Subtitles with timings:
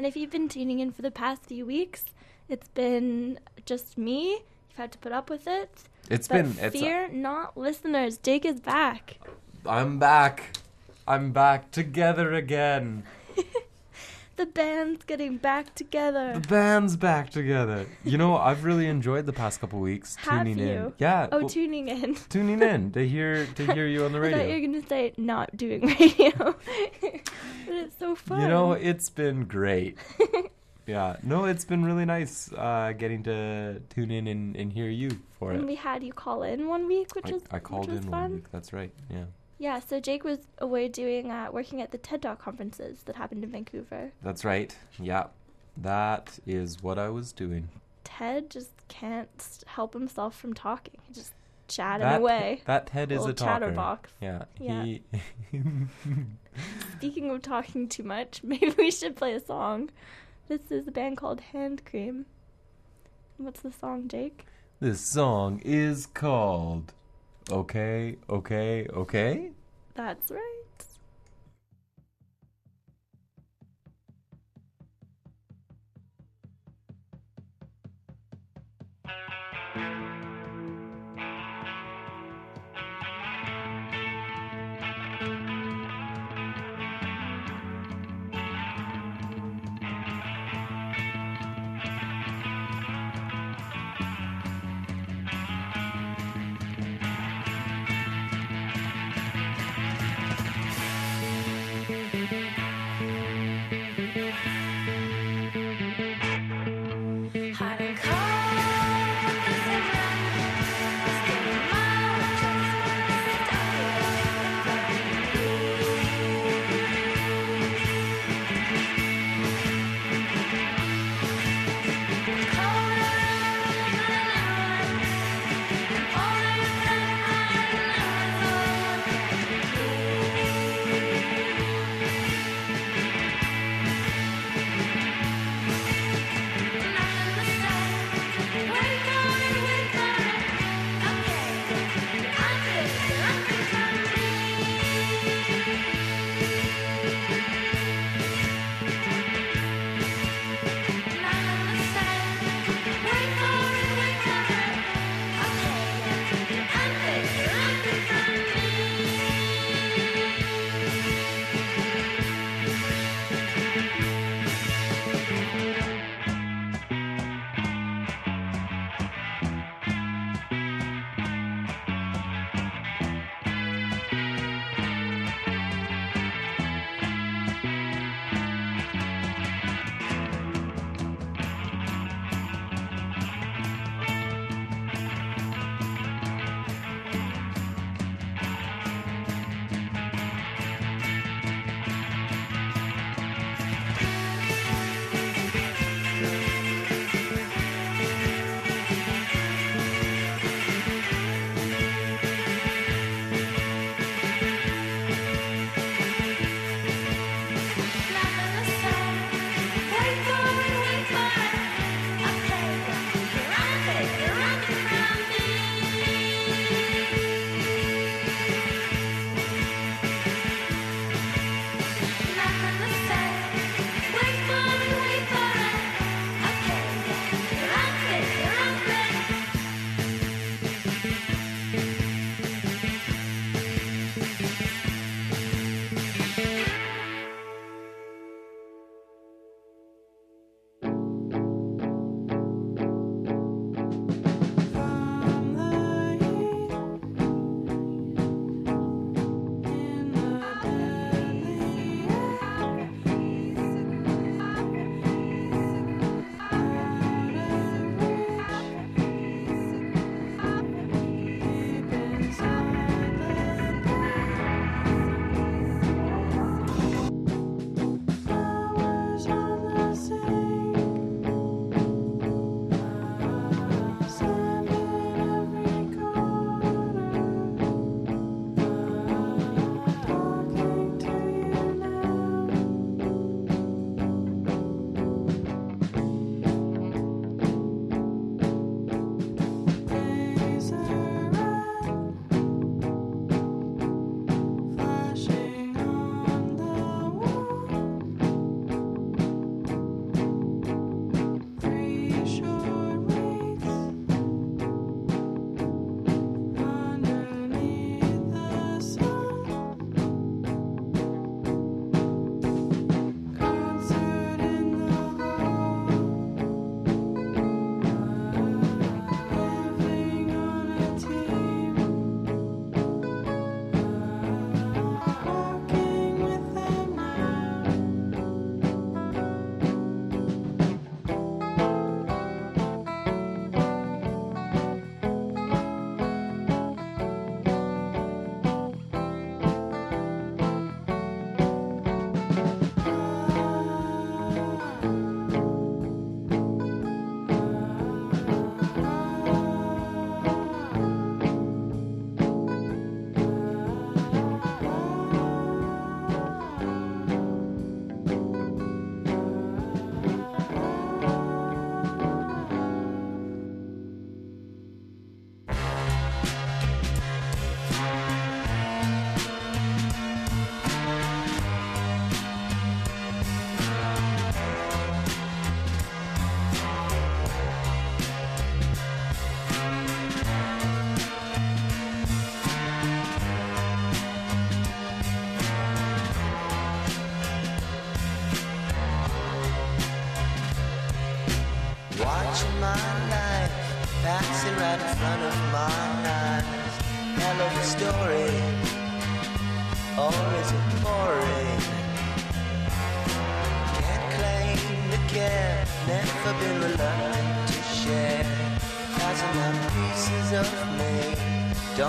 [0.00, 2.06] And if you've been tuning in for the past few weeks,
[2.48, 4.30] it's been just me.
[4.30, 5.82] You've had to put up with it.
[6.08, 6.50] It's But been.
[6.52, 8.16] It's, uh, fear not, listeners.
[8.16, 9.18] Jake is back.
[9.66, 10.56] I'm back.
[11.06, 13.02] I'm back together again.
[14.40, 16.32] The band's getting back together.
[16.32, 17.84] The band's back together.
[18.04, 20.66] You know, I've really enjoyed the past couple weeks Have tuning in.
[20.66, 20.94] you?
[20.96, 21.28] Yeah.
[21.30, 22.14] Oh, well, tuning in.
[22.30, 24.54] tuning in to hear to hear you on the I thought you radio.
[24.54, 26.30] were gonna say not doing radio.
[27.02, 28.40] but it's so fun.
[28.40, 29.98] You know, it's been great.
[30.86, 31.16] Yeah.
[31.22, 35.50] No, it's been really nice uh, getting to tune in and, and hear you for
[35.50, 35.60] and it.
[35.60, 38.10] And we had you call in one week, which I, was I called in fun.
[38.10, 38.50] one week.
[38.50, 38.90] That's right.
[39.10, 39.24] Yeah.
[39.60, 43.44] Yeah, so Jake was away doing uh, working at the TED Talk conferences that happened
[43.44, 44.10] in Vancouver.
[44.22, 44.74] That's right.
[44.98, 45.26] Yeah.
[45.76, 47.68] That is what I was doing.
[48.02, 49.28] Ted just can't
[49.66, 50.94] help himself from talking.
[51.06, 51.34] He just
[51.68, 52.62] chatting that, away.
[52.64, 53.66] That Ted is a talker.
[53.66, 54.10] chatterbox.
[54.22, 54.44] Yeah.
[54.58, 54.82] Yeah.
[54.82, 55.02] He
[56.96, 59.90] Speaking of talking too much, maybe we should play a song.
[60.48, 62.24] This is a band called Hand Cream.
[63.36, 64.46] What's the song, Jake?
[64.80, 66.94] This song is called
[67.50, 69.50] Okay, Okay, Okay.
[69.94, 70.60] That's right.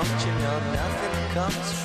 [0.02, 1.81] Don't you know, nothing comes from.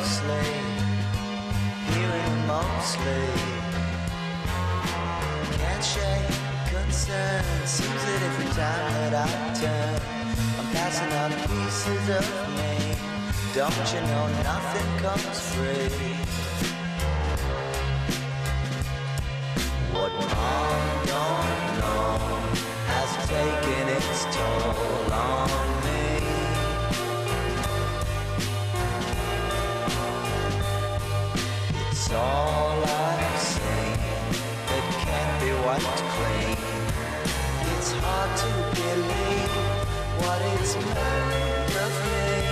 [0.00, 0.48] Mostly,
[1.92, 3.26] hearing mostly,
[5.58, 10.00] Can't shake concern, seems that every time that I turn,
[10.58, 12.26] I'm passing on pieces of
[12.56, 12.96] me.
[13.52, 16.16] Don't you know nothing comes free?
[19.92, 22.16] What mom don't know
[22.88, 25.69] has taken its toll on
[32.10, 33.98] That's all I'm saying.
[34.66, 36.58] That can't be wiped clean.
[37.76, 39.50] It's hard to believe
[40.18, 42.49] what is made of me.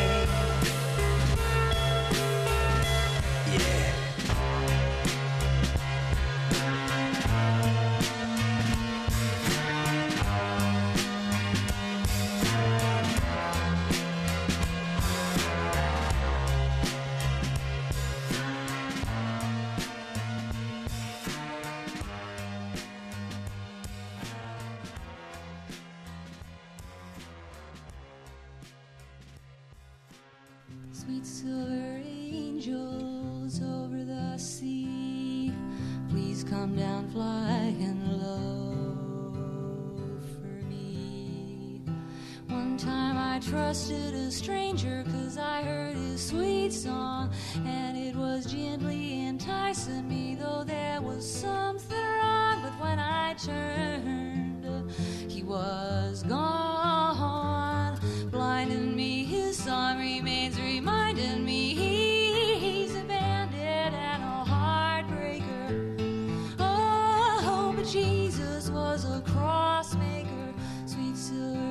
[69.04, 70.52] was a crossmaker,
[70.86, 71.67] sweet silver.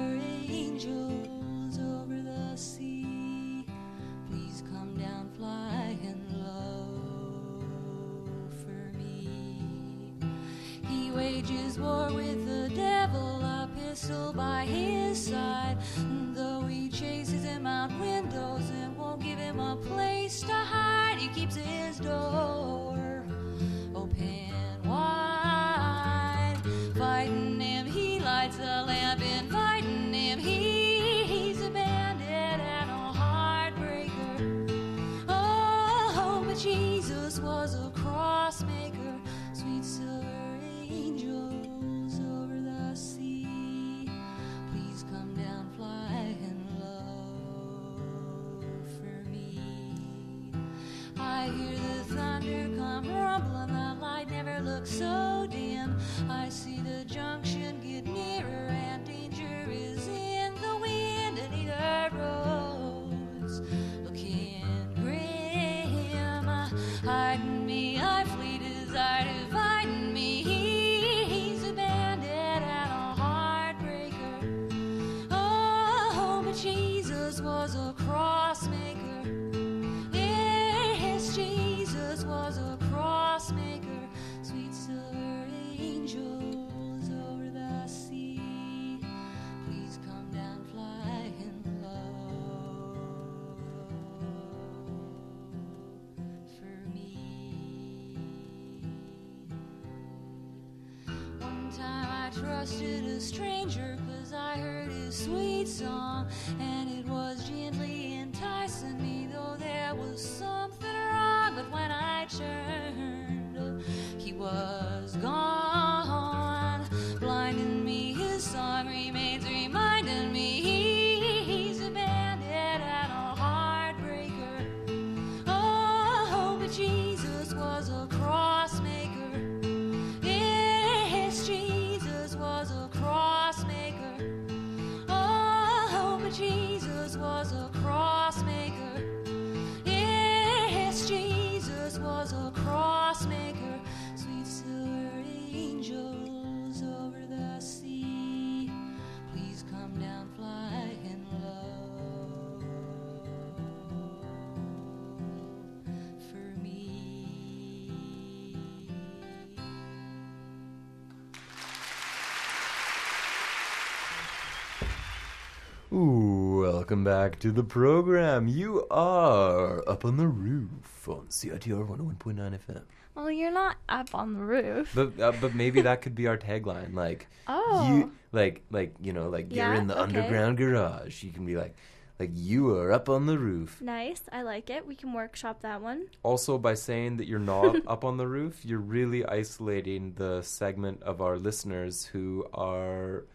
[166.88, 168.48] Welcome back to the program.
[168.48, 172.84] You are up on the roof on CITR 101.9 FM.
[173.14, 174.94] Well, you're not up on the roof.
[174.96, 177.90] But uh, but maybe that could be our tagline, like Oh.
[177.90, 180.04] you, like like you know, like you're in the okay.
[180.04, 181.24] underground garage.
[181.24, 181.76] You can be like,
[182.22, 183.82] like you are up on the roof.
[183.82, 184.22] Nice.
[184.32, 184.88] I like it.
[184.88, 186.08] We can workshop that one.
[186.24, 191.04] Also, by saying that you're not up on the roof, you're really isolating the segment
[191.04, 193.26] of our listeners who are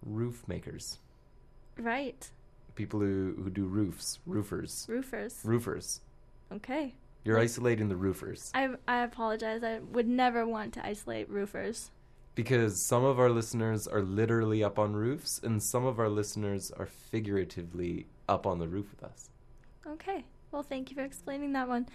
[0.00, 0.98] roof makers,
[1.76, 2.30] Right.
[2.74, 5.40] People who who do roofs, roofers, Roofers.
[5.44, 6.00] roofers.
[6.52, 6.94] Okay.
[7.24, 9.62] You're isolating the roofers I I apologize.
[9.62, 11.90] I would never want to isolate roofers.
[12.34, 16.70] because some of our listeners are literally up on roofs, and some of our listeners
[16.78, 19.28] are figuratively up on the roof with us.
[19.86, 20.24] Okay.
[20.50, 21.86] Well, thank you for explaining that one.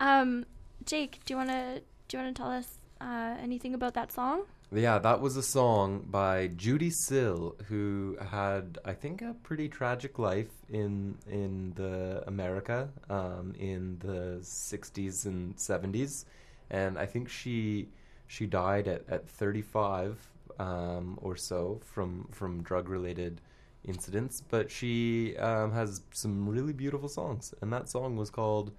[0.00, 0.44] Um,
[0.84, 4.44] Jake, do you wanna do you wanna tell us uh, anything about that song?
[4.70, 10.18] Yeah, that was a song by Judee Sill, who had, I think, a pretty tragic
[10.18, 16.24] life in in the America um, in the '60s and '70s,
[16.70, 17.88] and I think she
[18.28, 20.18] she died at at 35
[20.58, 23.42] um, or so from from drug related
[23.84, 24.42] incidents.
[24.48, 28.72] But she um, has some really beautiful songs, and that song was called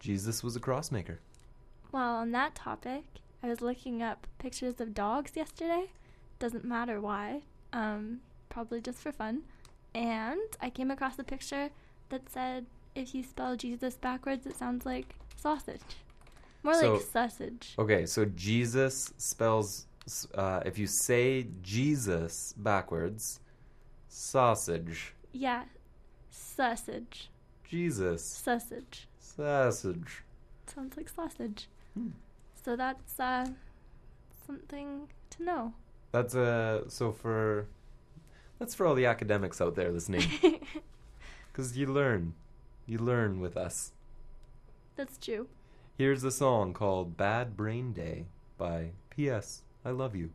[0.00, 1.18] "Jesus Was a Crossmaker."
[1.92, 3.04] Well, on that topic,
[3.42, 5.90] I was looking up pictures of dogs yesterday.
[6.38, 7.42] Doesn't matter why.
[7.72, 9.42] Um, probably just for fun.
[9.94, 11.70] And I came across a picture
[12.08, 15.80] that said if you spell Jesus backwards, it sounds like sausage.
[16.62, 17.74] More So- like sausage.
[17.78, 19.86] Okay, so Jesus spells
[20.34, 23.40] uh, if you say Jesus backwards,
[24.08, 25.14] sausage.
[25.32, 25.64] Yeah,
[26.30, 27.28] sausage.
[27.68, 29.06] Jesus Sausage.
[29.18, 30.22] sausage.
[30.66, 31.68] Sounds like sausage.
[31.94, 32.08] Hmm.
[32.64, 33.46] So that's uh,
[34.46, 35.74] something to know.
[36.12, 37.66] That's uh so for
[38.58, 40.22] that's for all the academics out there listening
[41.52, 42.34] cuz you learn.
[42.86, 43.92] You learn with us.
[44.96, 45.48] that's true.
[45.96, 50.30] Here's a song called Bad Brain Day by PS I Love You.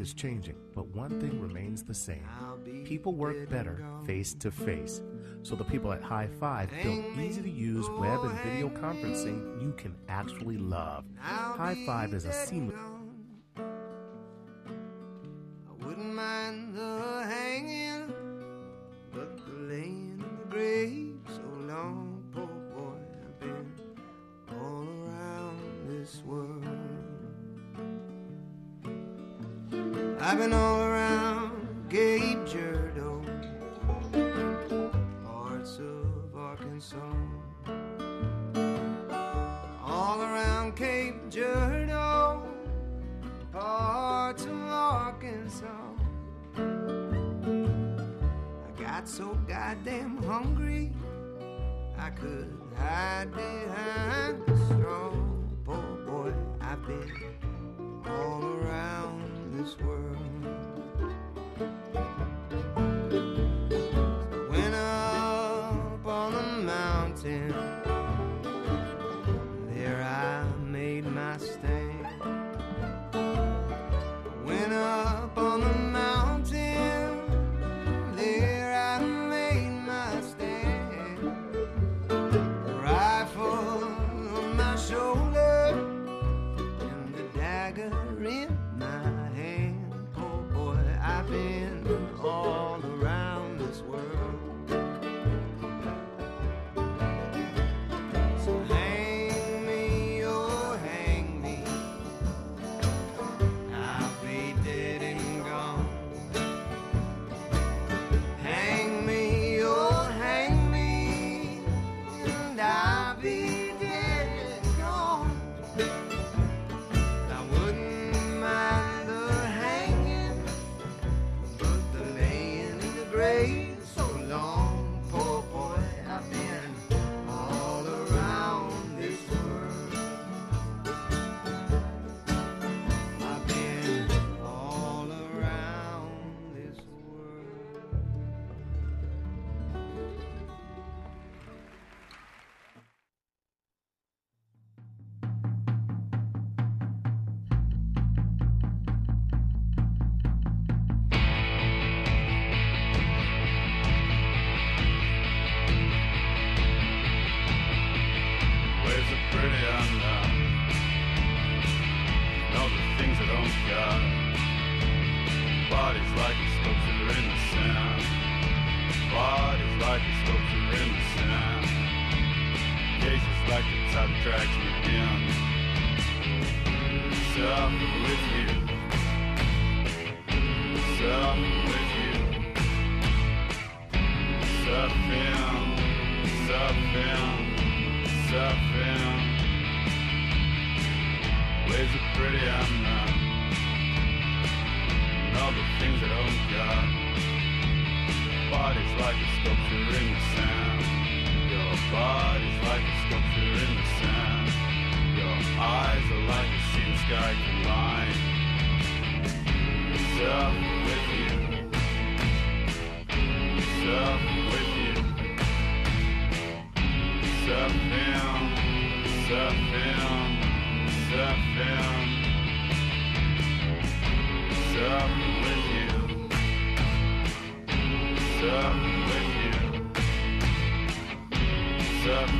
[0.00, 2.24] work is changing, but one thing remains the same.
[2.84, 5.02] People work better face to face.
[5.42, 9.72] So the people at High Five built easy to use web and video conferencing you
[9.76, 11.04] can actually love.
[11.18, 12.99] High Five is a seamless.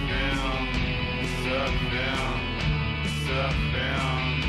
[0.09, 0.69] down,
[1.43, 2.41] suck down,
[3.27, 4.40] suck down.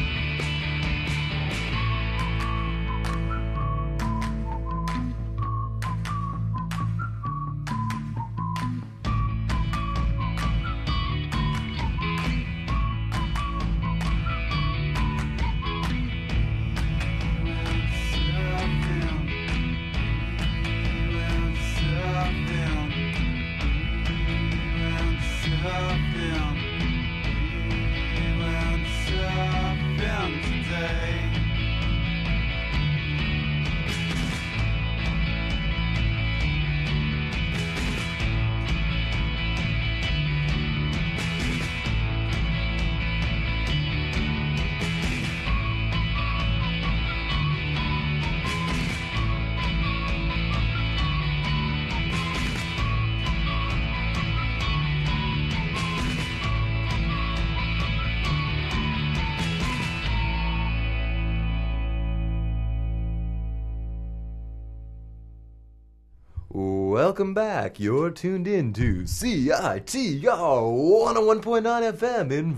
[67.22, 67.80] Welcome back.
[67.80, 72.56] You're tuned in to CITR 101.9 FM in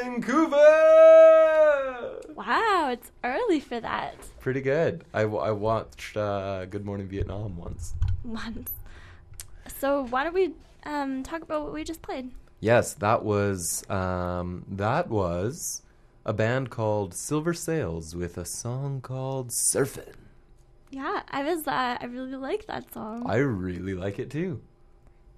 [0.00, 0.56] Vancouver.
[2.34, 4.16] Wow, it's early for that.
[4.40, 5.04] Pretty good.
[5.14, 7.94] I, I watched uh, Good Morning Vietnam once.
[8.24, 8.72] Once.
[9.78, 10.52] So why don't we
[10.86, 12.32] um, talk about what we just played?
[12.58, 15.82] Yes, that was um, that was
[16.24, 20.25] a band called Silver Sails with a song called Surfin'.
[20.90, 21.66] Yeah, I was.
[21.66, 24.60] Uh, I really like that song, I really like it too.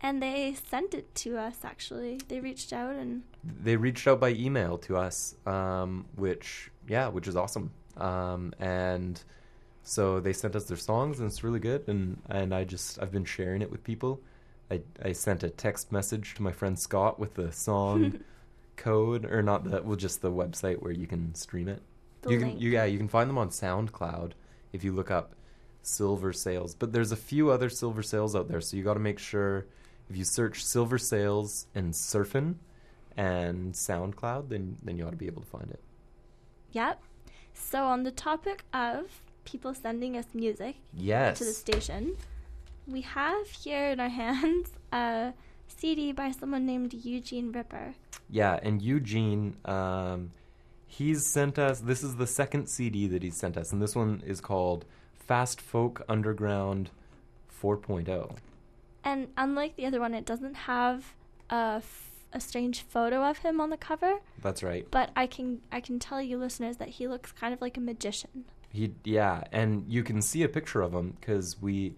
[0.01, 1.65] and they sent it to us.
[1.65, 7.09] Actually, they reached out and they reached out by email to us, um, which yeah,
[7.09, 7.71] which is awesome.
[7.97, 9.23] Um, and
[9.83, 11.89] so they sent us their songs, and it's really good.
[11.89, 14.21] And and I just I've been sharing it with people.
[14.71, 18.21] I I sent a text message to my friend Scott with the song
[18.77, 21.83] code, or not the well, just the website where you can stream it.
[22.23, 24.33] the you can you, yeah you can find them on SoundCloud
[24.73, 25.35] if you look up
[25.83, 26.75] Silver Sales.
[26.75, 29.67] But there's a few other Silver Sales out there, so you got to make sure
[30.11, 32.57] if you search Silver Sales and Surfin'
[33.17, 35.81] and SoundCloud, then then you ought to be able to find it.
[36.73, 37.01] Yep.
[37.55, 39.07] So on the topic of
[39.45, 41.39] people sending us music Yes.
[41.39, 42.17] to the station,
[42.87, 45.33] we have here in our hands a
[45.67, 47.95] CD by someone named Eugene Ripper.
[48.31, 50.31] Yeah, and Eugene, um,
[50.87, 51.81] he's sent us.
[51.81, 54.85] This is the second CD that he's sent us, and this one is called
[55.29, 56.91] Fast Folk Underground
[57.63, 58.37] 4.0.
[59.05, 61.15] And unlike the other one, it doesn't have
[61.51, 64.15] a, f- a strange photo of him on the cover.
[64.43, 64.87] That's right.
[64.91, 67.81] But I can I can tell you listeners that he looks kind of like a
[67.81, 68.45] magician.
[68.73, 71.95] He yeah, and you can see a picture of him because we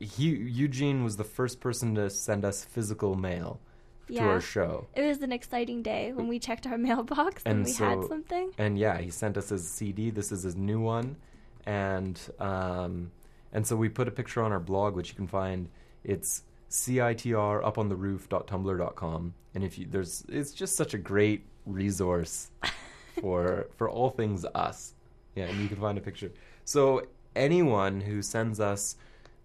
[0.00, 3.60] he Eugene was the first person to send us physical mail
[4.08, 4.26] to Yeah.
[4.26, 4.86] our show.
[4.94, 8.52] It was an exciting day when we checked our mailbox and, And we had something.
[8.58, 10.10] And yeah, he sent us his CD.
[10.10, 11.16] This is his new one,
[11.66, 13.10] and um,
[13.52, 15.68] and so we put a picture on our blog, which you can find.
[16.02, 21.46] It's citr up on the roof.tumblr.com, and if you there's it's just such a great
[21.66, 22.50] resource
[23.20, 24.94] for for all things us.
[25.34, 26.32] Yeah, and you can find a picture.
[26.64, 28.96] So anyone who sends us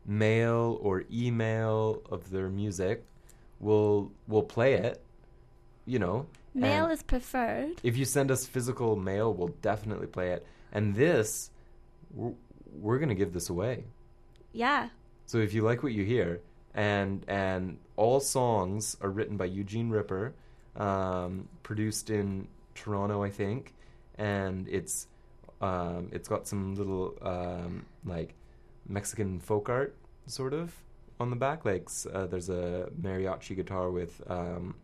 [0.06, 3.06] mail or email of their music,
[3.60, 5.02] will will play it.
[5.86, 7.80] You know, Mail is preferred.
[7.84, 10.46] if you send us physical mail, we'll definitely play it.
[10.72, 11.50] And this,
[12.14, 12.34] we're,
[12.74, 13.84] we're going to give this away.
[14.54, 14.90] Yeah.
[15.26, 16.42] So if you like what you hear,
[16.74, 20.34] and and all songs are written by Eugene Ripper,
[20.76, 23.74] um, produced in Toronto, I think,
[24.18, 25.08] and it's
[25.62, 28.34] um, it's got some little um, like
[28.88, 29.96] Mexican folk art
[30.26, 30.74] sort of
[31.20, 31.66] on the back.
[31.66, 34.76] Like uh, there's a mariachi guitar with um,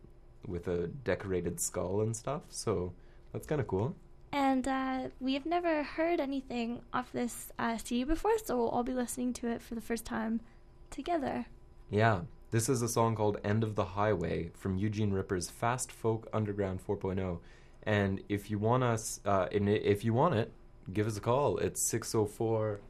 [0.46, 2.42] with a decorated skull and stuff.
[2.48, 2.92] So
[3.32, 3.94] that's kind of cool.
[4.36, 8.92] And uh, we've never heard anything off this uh, CD before, so we'll all be
[8.92, 10.42] listening to it for the first time
[10.90, 11.46] together.
[11.88, 12.20] Yeah.
[12.50, 16.86] This is a song called End of the Highway from Eugene Ripper's Fast Folk Underground
[16.86, 17.38] 4.0.
[17.84, 20.52] And if you want us, uh, if you want it,
[20.92, 21.56] give us a call.
[21.56, 22.80] It's 604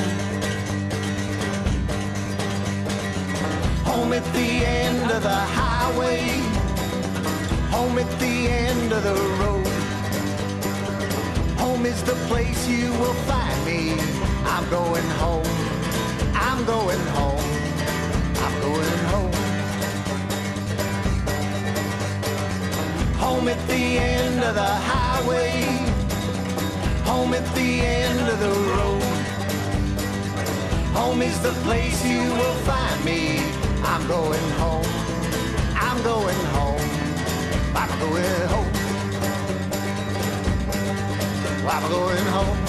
[3.83, 6.21] Home at the end of the highway.
[7.75, 9.68] Home at the end of the road.
[11.79, 13.93] Home is the place you will find me.
[14.43, 15.45] I'm going home.
[16.33, 17.45] I'm going home.
[18.43, 19.33] I'm going home.
[23.15, 25.61] Home at the end of the highway.
[27.05, 29.03] Home at the end of the road.
[30.97, 33.39] Home is the place you will find me.
[33.85, 34.91] I'm going home.
[35.75, 36.89] I'm going home.
[37.73, 38.78] I'm going home.
[41.71, 42.68] I'm going home.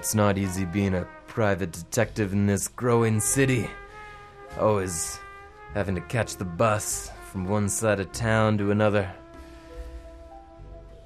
[0.00, 3.68] it's not easy being a private detective in this growing city.
[4.58, 5.20] Always
[5.74, 9.12] having to catch the bus from one side of town to another.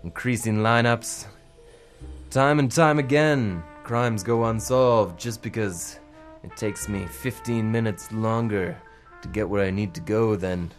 [0.04, 1.26] Increasing lineups.
[2.30, 5.98] Time and time again, crimes go unsolved just because
[6.44, 8.80] it takes me 15 minutes longer
[9.22, 10.70] to get where I need to go than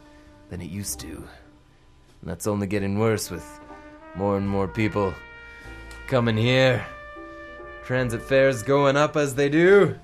[0.49, 1.15] than it used to.
[1.17, 3.45] And that's only getting worse with
[4.15, 5.13] more and more people
[6.07, 6.85] coming here.
[7.85, 9.95] Transit fares going up as they do.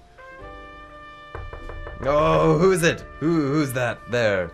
[2.04, 3.04] Oh, who's it?
[3.20, 4.52] Who who's that there?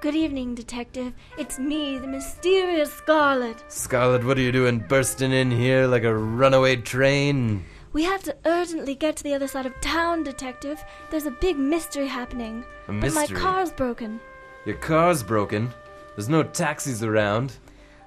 [0.00, 1.12] Good evening, Detective.
[1.38, 3.64] It's me, the mysterious Scarlet.
[3.68, 7.64] Scarlet, what are you doing bursting in here like a runaway train?
[7.92, 10.84] We have to urgently get to the other side of town, Detective.
[11.12, 12.64] There's a big mystery happening.
[12.88, 14.20] A But my car's broken.
[14.66, 15.72] Your car's broken.
[16.16, 17.52] There's no taxis around.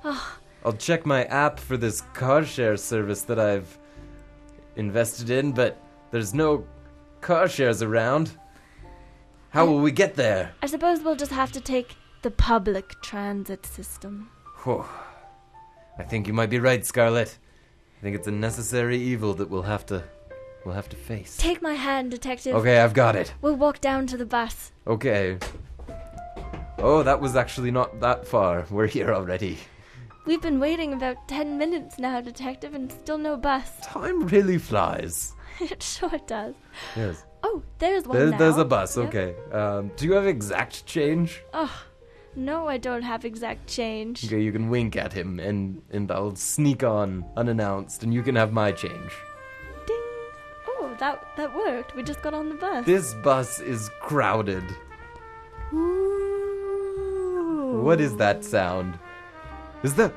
[0.03, 3.79] Oh, I'll check my app for this car share service that I've
[4.77, 6.65] invested in, but there's no
[7.19, 8.31] car shares around.
[9.49, 10.53] How will we get there?
[10.61, 14.29] I suppose we'll just have to take the public transit system.
[14.63, 14.85] Whew.
[15.97, 17.37] I think you might be right, Scarlet.
[17.97, 20.03] I think it's a necessary evil that we'll have to
[20.63, 21.37] we'll have to face.
[21.37, 22.55] Take my hand, Detective.
[22.55, 23.33] Okay, I've got it.
[23.41, 24.71] We'll walk down to the bus.
[24.85, 25.37] Okay.
[26.77, 28.65] Oh, that was actually not that far.
[28.69, 29.57] We're here already.
[30.27, 33.71] We've been waiting about ten minutes now, Detective, and still no bus.
[33.81, 35.33] Time really flies.
[35.61, 36.53] it sure does.
[36.97, 37.23] Yes.
[37.43, 38.37] Oh, there's one There, now.
[38.37, 38.97] there's a bus.
[38.97, 39.07] Yep.
[39.07, 39.35] Okay.
[39.53, 41.41] Um, do you have exact change?
[41.53, 41.71] Oh,
[42.35, 44.25] no, I don't have exact change.
[44.25, 48.35] Okay, you can wink at him, and and I'll sneak on unannounced, and you can
[48.35, 49.13] have my change.
[49.85, 49.95] Ding.
[50.67, 51.95] Oh, that that worked.
[51.95, 52.85] We just got on the bus.
[52.85, 54.65] This bus is crowded.
[55.73, 57.79] Ooh.
[57.81, 58.99] What is that sound?
[59.83, 60.11] Is there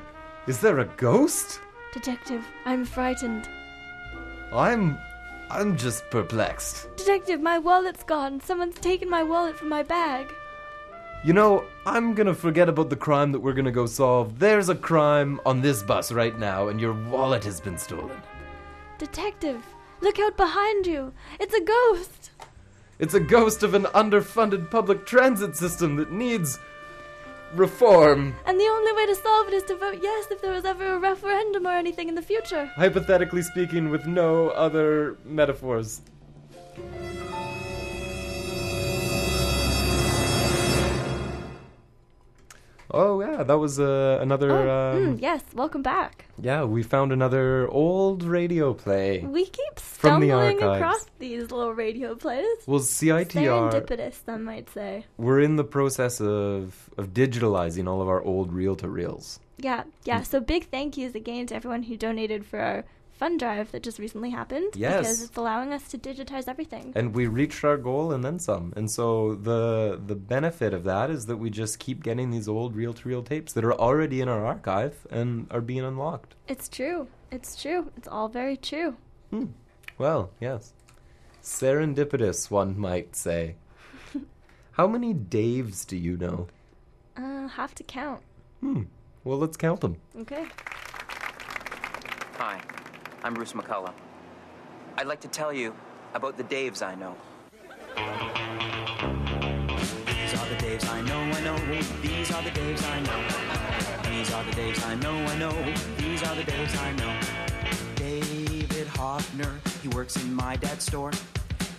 [0.47, 1.61] is there a ghost?
[1.93, 3.47] Detective, I'm frightened.
[4.51, 4.97] I'm
[5.51, 6.87] I'm just perplexed.
[6.95, 8.41] Detective, my wallet's gone.
[8.41, 10.33] Someone's taken my wallet from my bag.
[11.23, 14.39] You know, I'm gonna forget about the crime that we're gonna go solve.
[14.39, 18.19] There's a crime on this bus right now, and your wallet has been stolen.
[18.97, 19.63] Detective,
[20.01, 21.13] look out behind you.
[21.39, 22.31] It's a ghost.
[22.97, 26.57] It's a ghost of an underfunded public transit system that needs
[27.55, 28.35] reform.
[28.45, 30.95] And the only way to solve it is to vote yes if there was ever
[30.95, 32.65] a referendum or anything in the future.
[32.75, 36.01] Hypothetically speaking, with no other metaphors.
[42.93, 44.51] Oh yeah, that was uh, another.
[44.51, 46.25] Oh, um, mm, yes, welcome back.
[46.41, 49.19] Yeah, we found another old radio play.
[49.19, 50.77] We keep From the stumbling archives.
[50.81, 52.45] across these little radio plays.
[52.65, 55.05] Well, CITR, Serendipitous, some might say.
[55.17, 59.39] we're in the process of of digitalizing all of our old reel to reels.
[59.57, 59.91] Yeah, Mm.
[60.05, 60.21] yeah.
[60.23, 62.83] So big thank yous again to everyone who donated for our
[63.21, 64.73] fund drive that just recently happened.
[64.75, 65.01] Yes.
[65.01, 66.91] Because it's allowing us to digitize everything.
[66.95, 68.73] and we reached our goal and then some.
[68.75, 72.75] And so the the benefit of that is that we just keep getting these old
[72.75, 76.33] reel to reel tapes that are already in our archive and are being unlocked.
[76.47, 77.07] It's true.
[77.31, 77.91] It's true.
[77.97, 78.95] It's all very true.
[79.97, 80.73] Well, yes.
[81.43, 83.55] Serendipitous, one might say.
[84.71, 86.47] How many Daves do you know?
[87.15, 88.21] Uh, have to count.
[88.61, 88.83] Hmm.
[89.23, 89.97] Well, let's count them.
[90.23, 90.45] Okay.
[92.43, 92.59] Hi,
[93.23, 93.93] I'm Bruce McCulloch.
[94.97, 95.75] I'd like to tell you
[96.15, 97.15] about the Daves I know.
[100.07, 101.55] These are the Daves I know, I know.
[102.01, 104.09] These are the Daves I know.
[104.09, 105.51] These are the Daves I know, I know.
[105.97, 107.15] These are the Daves I know.
[107.95, 109.53] David Hoffner,
[109.83, 111.11] he works in my dad's store.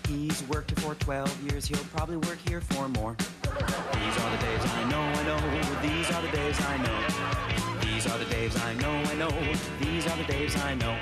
[0.07, 3.17] He's worked here for 12 years, he'll probably work here for more.
[3.19, 5.83] These are the Daves I know, I know.
[5.83, 7.72] These are the Daves I know.
[8.03, 9.31] These are the Daves I know, I know.
[9.79, 10.99] These are the Daves I know.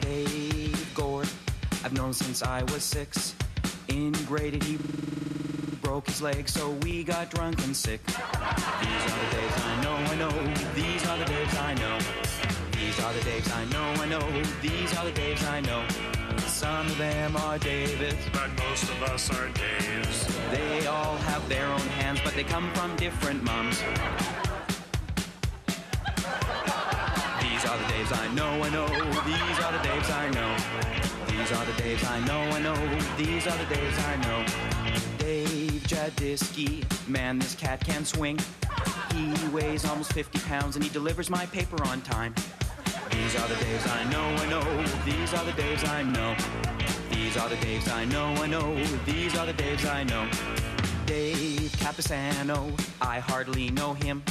[0.00, 1.28] Dave Gord,
[1.84, 3.32] I've known since I was six.
[3.86, 4.76] In grade he
[5.82, 8.04] broke his leg, so we got drunk and sick.
[8.06, 10.30] These are the Daves I know, I know.
[10.74, 11.98] These are the Daves I know.
[12.72, 14.42] These are the Daves I know, I know.
[14.60, 15.84] These are the Daves I know.
[16.38, 20.50] Some of them are Davids, but most of us are Daves.
[20.50, 23.80] They all have their own hands, but they come from different moms.
[27.66, 28.86] Are the Daves I know, I know.
[28.86, 30.56] These are the Daves I know.
[31.26, 32.76] These are the Daves I know, I know.
[33.16, 34.44] These are the Daves I know.
[35.18, 38.38] Dave Jadisky, man, this cat can swing.
[39.14, 42.34] He weighs almost 50 pounds and he delivers my paper on time.
[43.10, 44.84] These are the Daves I know, I know.
[45.04, 46.36] These are the Daves I know.
[47.10, 48.74] These are the Daves I know, I know.
[49.04, 50.28] These are the Daves I know.
[51.06, 54.22] Dave Capisano, I hardly know him.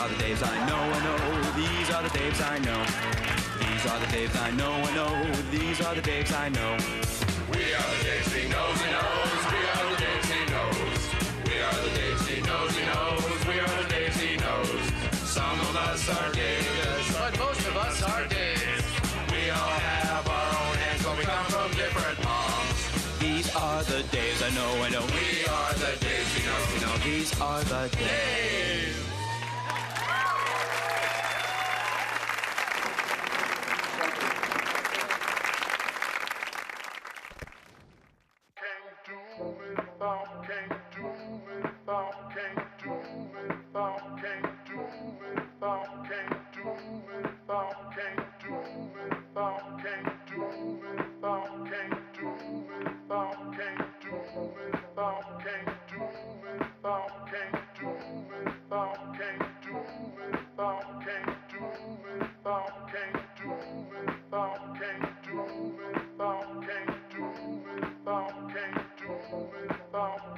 [0.00, 1.18] Are the Daves I know, I know.
[1.60, 2.80] These are the Daves I know.
[3.60, 5.12] These are the Daves I know, I know.
[5.50, 6.72] These are the Daves I know.
[7.52, 9.40] We are the Daves he knows he knows.
[9.52, 11.00] We are the Daves he knows.
[11.44, 13.44] We are the Daves he knows he knows.
[13.44, 14.82] We are the Daves he knows.
[15.36, 18.86] Some of us are Daves, but most of us are Daves.
[19.32, 22.78] We all have our own hands, but we come from different palms.
[23.20, 25.04] These are the Daves I know, I know.
[25.12, 27.04] We are the Daves he knows he knows.
[27.04, 28.89] These are the Daves.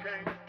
[0.03, 0.33] Daves.
[0.35, 0.42] I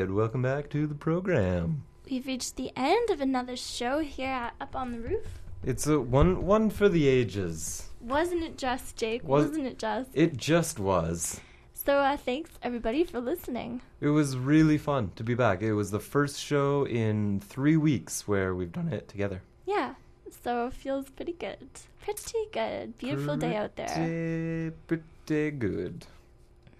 [0.00, 1.84] right, welcome back to the program.
[2.10, 5.26] We've reached the end of another show here at Up on the Roof.
[5.64, 7.88] It's a one one for the ages.
[8.00, 9.24] Wasn't it just, Jake?
[9.26, 10.10] Was- Wasn't it just?
[10.12, 11.40] It just was.
[11.72, 13.82] So uh, thanks everybody for listening.
[14.00, 15.62] It was really fun to be back.
[15.62, 19.42] It was the first show in three weeks where we've done it together.
[19.66, 19.94] Yeah.
[20.42, 21.58] So it feels pretty good.
[22.02, 22.96] Pretty good.
[22.98, 23.86] Beautiful day out there.
[23.88, 26.06] Pretty, pretty good.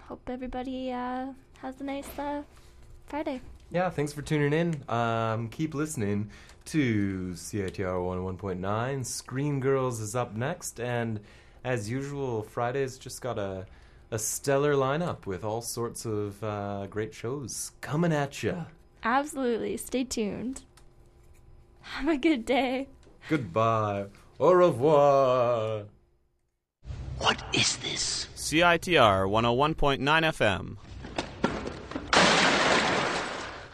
[0.07, 1.27] Hope everybody uh,
[1.61, 2.43] has a nice uh,
[3.05, 3.41] Friday.
[3.71, 4.83] Yeah, thanks for tuning in.
[4.89, 6.29] Um, keep listening
[6.65, 9.05] to CITR 101.9.
[9.05, 11.19] Screen Girls is up next, and
[11.63, 13.65] as usual, Friday's just got a
[14.11, 18.65] a stellar lineup with all sorts of uh, great shows coming at you.
[19.03, 19.77] Absolutely.
[19.77, 20.63] Stay tuned.
[21.81, 22.87] Have a good day.
[23.29, 24.05] Goodbye.
[24.39, 25.83] Au revoir.
[27.17, 28.27] What is this?
[28.35, 30.77] CITR 101.9 FM.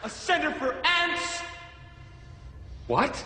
[0.04, 1.42] A center for ants?
[2.88, 3.24] What?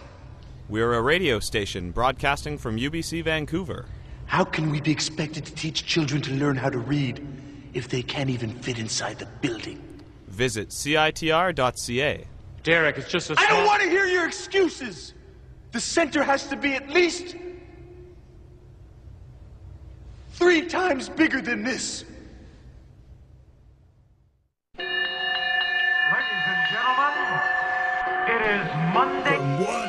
[0.68, 3.86] We're a radio station broadcasting from UBC Vancouver.
[4.26, 7.26] How can we be expected to teach children to learn how to read
[7.72, 9.82] if they can't even fit inside the building?
[10.28, 12.26] Visit CITR.ca.
[12.62, 15.14] Derek, it's just a I don't want to hear your excuses!
[15.72, 17.36] The center has to be at least
[20.32, 22.04] three times bigger than this.
[28.47, 29.36] Is Monday.
[29.36, 29.88] From 1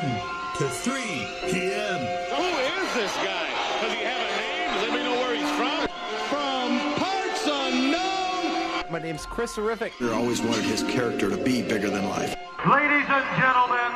[0.58, 1.00] to 3
[1.46, 2.00] p.m.
[2.34, 3.46] Who is this guy?
[3.80, 4.74] Does he have a name?
[4.74, 5.86] Does anybody know where he's from?
[6.26, 8.90] From parts unknown.
[8.90, 9.92] My name's Chris Horrific.
[10.02, 12.34] I always wanted his character to be bigger than life.
[12.66, 13.94] Ladies and gentlemen,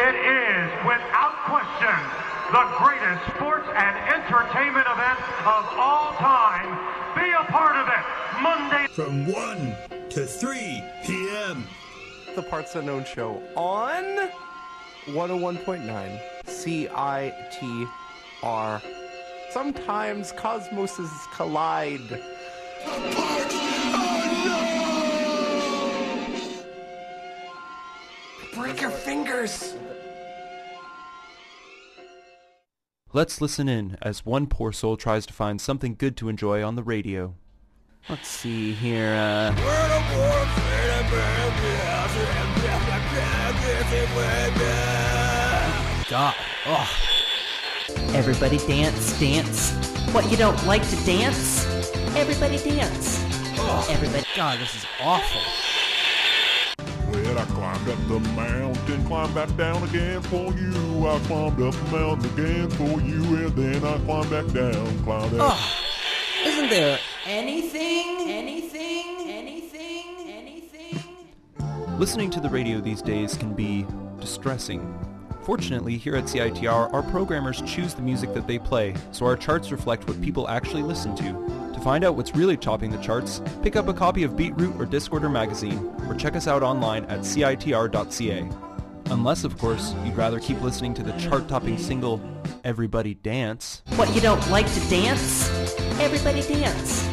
[0.00, 2.00] it is without question
[2.48, 6.72] the greatest sports and entertainment event of all time.
[7.14, 8.86] Be a part of it Monday.
[8.88, 11.66] From 1 to 3 p.m.
[12.38, 14.30] The Parts Unknown Show on
[15.06, 17.90] 101.9 CITR.
[19.50, 22.22] Sometimes cosmoses collide.
[28.54, 29.74] Break your fingers!
[33.12, 36.76] Let's listen in as one poor soul tries to find something good to enjoy on
[36.76, 37.34] the radio.
[38.08, 39.16] Let's see here.
[39.16, 39.50] Uh,
[46.08, 46.34] God.
[46.66, 46.86] Oh.
[48.14, 49.72] Everybody dance, dance.
[50.12, 51.64] What, you don't like to dance?
[52.14, 53.24] Everybody dance.
[53.88, 54.24] Everybody.
[54.36, 55.40] God, this is awful.
[57.10, 61.08] Well, I climbed up the mountain, climbed back down again for you.
[61.08, 65.30] I climbed up the mountain again for you, and then I climbed back down, climbed
[65.32, 65.40] back.
[65.40, 65.84] Oh,
[66.44, 68.77] isn't there anything, anything,
[71.98, 73.84] Listening to the radio these days can be
[74.20, 74.96] distressing.
[75.42, 79.72] Fortunately, here at CITR, our programmers choose the music that they play, so our charts
[79.72, 81.32] reflect what people actually listen to.
[81.74, 84.86] To find out what's really topping the charts, pick up a copy of BeatRoute or
[84.86, 88.48] Discorder magazine, or check us out online at citr.ca.
[89.06, 92.20] Unless, of course, you'd rather keep listening to the chart-topping single
[92.62, 93.82] Everybody Dance.
[93.96, 95.50] What, you don't like to dance?
[95.98, 97.04] Everybody dance.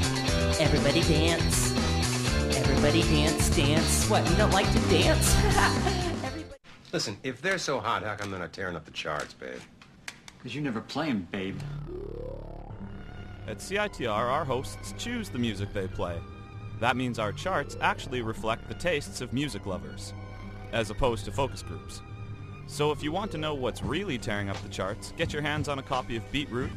[0.61, 1.74] Everybody dance.
[2.75, 4.09] Everybody dance, dance.
[4.09, 5.33] What, you don't like to dance?
[6.91, 9.61] Listen, if they're so hot, how come they're not tearing up the charts, babe?
[10.37, 11.57] Because you never play 'em, babe.
[13.47, 16.19] At CITR, our hosts choose the music they play.
[16.81, 20.13] That means our charts actually reflect the tastes of music lovers,
[20.73, 22.01] as opposed to focus groups.
[22.67, 25.69] So if you want to know what's really tearing up the charts, get your hands
[25.69, 26.75] on a copy of BeatRoute